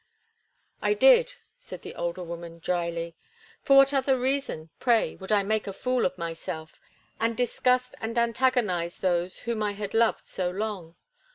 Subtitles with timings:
[0.81, 3.15] "I did," said the older woman, dryly.
[3.61, 6.81] "For what other reason, pray, would I make a fool of myself,
[7.19, 10.95] and disgust and antagonize those whom I had loved so long?